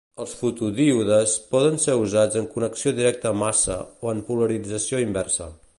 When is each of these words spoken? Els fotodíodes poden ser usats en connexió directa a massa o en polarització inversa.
Els 0.23 0.31
fotodíodes 0.37 1.35
poden 1.51 1.77
ser 1.83 1.97
usats 2.05 2.41
en 2.41 2.49
connexió 2.55 2.95
directa 3.01 3.33
a 3.33 3.39
massa 3.45 3.79
o 4.07 4.15
en 4.15 4.27
polarització 4.31 5.07
inversa. 5.09 5.55